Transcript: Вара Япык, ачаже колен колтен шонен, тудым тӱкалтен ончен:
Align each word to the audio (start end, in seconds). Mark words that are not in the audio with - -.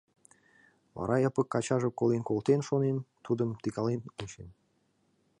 Вара 0.97 1.15
Япык, 1.29 1.49
ачаже 1.57 1.89
колен 1.99 2.23
колтен 2.29 2.59
шонен, 2.67 2.97
тудым 3.25 3.49
тӱкалтен 3.61 4.01
ончен: 4.21 4.49